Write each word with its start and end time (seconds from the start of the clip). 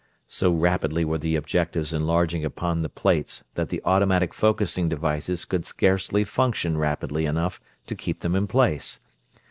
So 0.27 0.51
rapidly 0.51 1.05
were 1.05 1.19
the 1.19 1.35
objectives 1.35 1.93
enlarging 1.93 2.43
upon 2.43 2.81
the 2.81 2.89
plates 2.89 3.43
that 3.53 3.69
the 3.69 3.83
automatic 3.85 4.33
focusing 4.33 4.89
devices 4.89 5.45
could 5.45 5.63
scarcely 5.63 6.23
function 6.23 6.79
rapidly 6.79 7.27
enough 7.27 7.61
to 7.85 7.93
keep 7.93 8.21
them 8.21 8.33
in 8.33 8.47
place. 8.47 8.99